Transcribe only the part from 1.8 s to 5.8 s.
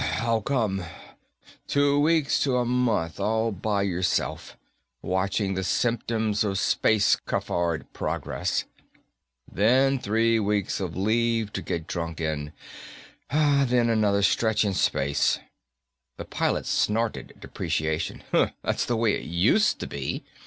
weeks to a month, all by yourself, watching the